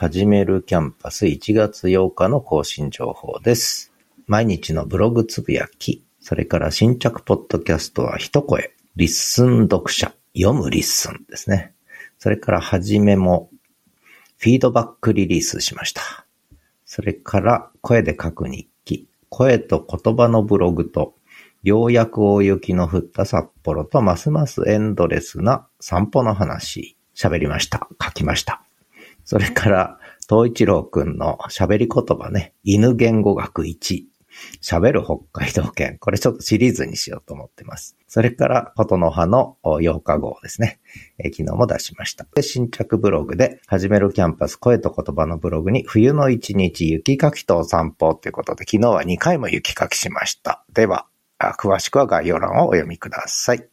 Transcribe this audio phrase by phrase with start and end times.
[0.00, 3.92] 始めるキャンパス1月8日の更新情報です。
[4.28, 11.74] 毎日のブログつぶやき、それから新着ポッドキャストは一声、 LISTEN 読者、読む LISTEN ですね。
[12.20, 13.50] それからはじめも、
[14.36, 16.02] フィードバックリリースしました。
[16.86, 21.16] それから声で書く日記、声と言葉のブログと、
[21.64, 27.88] ようやく大雪の降った札幌とますますエンドレスな散歩の話、喋りました。
[28.00, 28.62] 書きました。
[29.28, 34.04] それから、東一郎くんの喋り言葉ね、犬言語学1、
[34.62, 35.98] 喋る北海道犬。
[35.98, 37.98] これちょっとシリーズにしようと思ってます。
[38.06, 40.80] それから、ことの葉の8日号ですね。
[41.18, 42.26] え昨日も出しました。
[42.34, 50.64] で、新着ブログで、始めるキャンパス声と言葉のブログに、冬の一日雪かきとお散歩ということで、昨日は2回も雪かきしました。
[50.72, 51.04] では、
[51.38, 53.68] 詳しくは概要欄をお読みください。